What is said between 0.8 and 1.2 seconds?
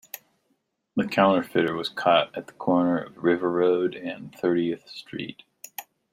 The